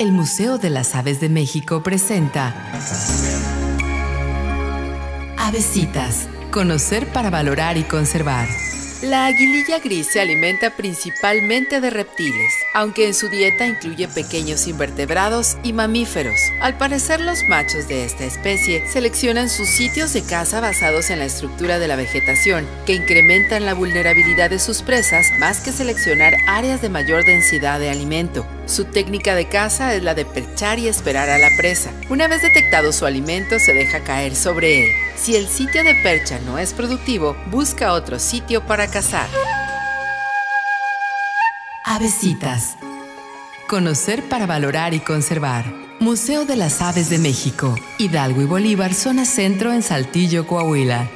[0.00, 2.54] El Museo de las Aves de México presenta
[5.36, 6.26] Avesitas.
[6.50, 8.48] Conocer para valorar y conservar.
[9.02, 15.56] La aguililla gris se alimenta principalmente de reptiles, aunque en su dieta incluye pequeños invertebrados
[15.62, 16.38] y mamíferos.
[16.60, 21.24] Al parecer los machos de esta especie seleccionan sus sitios de caza basados en la
[21.24, 26.82] estructura de la vegetación, que incrementan la vulnerabilidad de sus presas más que seleccionar áreas
[26.82, 28.46] de mayor densidad de alimento.
[28.66, 31.90] Su técnica de caza es la de perchar y esperar a la presa.
[32.10, 34.90] Una vez detectado su alimento, se deja caer sobre él.
[35.16, 39.28] Si el sitio de percha no es productivo, busca otro sitio para cazar.
[41.84, 42.76] Avesitas.
[43.68, 45.64] Conocer para valorar y conservar.
[46.00, 51.08] Museo de las Aves de México, Hidalgo y Bolívar, zona centro en Saltillo, Coahuila.